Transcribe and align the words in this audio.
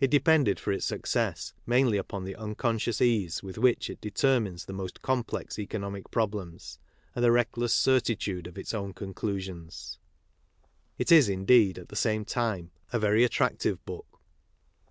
It 0.00 0.08
depended 0.10 0.60
for 0.60 0.70
its 0.70 0.84
success 0.84 1.54
mainly 1.64 1.96
upon 1.96 2.24
the 2.24 2.36
unconscious 2.36 3.00
ease 3.00 3.42
with 3.42 3.56
which 3.56 3.88
it 3.88 4.02
determines 4.02 4.66
the 4.66 4.74
most 4.74 5.00
complex 5.00 5.58
economic 5.58 6.10
problems, 6.10 6.78
and 7.14 7.24
the 7.24 7.32
reckless 7.32 7.72
certitude 7.72 8.46
of 8.46 8.58
its 8.58 8.74
own 8.74 8.92
conclusions. 8.92 9.98
It 10.98 11.10
is, 11.10 11.30
indeed, 11.30 11.78
at 11.78 11.88
the 11.88 11.96
same 11.96 12.26
time, 12.26 12.70
a 12.92 12.98
very 12.98 13.24
attractive 13.24 13.82
book. 13.86 14.20